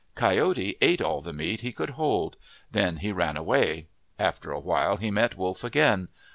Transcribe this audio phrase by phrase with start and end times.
[0.15, 2.35] Coyote ate all the meat he could hold.
[2.71, 3.85] Then he ran away.
[4.17, 6.07] After a while he met Wolf again.